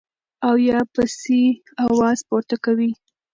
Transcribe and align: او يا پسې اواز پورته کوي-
او 0.47 0.55
يا 0.69 0.79
پسې 0.93 1.41
اواز 1.85 2.19
پورته 2.27 2.55
کوي- 2.65 2.91